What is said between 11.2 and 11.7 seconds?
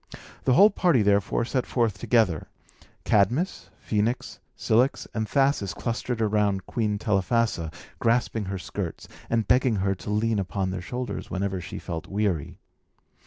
whenever